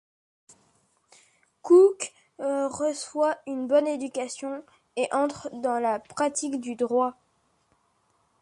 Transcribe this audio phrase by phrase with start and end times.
[1.61, 4.63] Cook reçoit une bonne éducation
[4.95, 7.15] et entre dans la pratique du droit.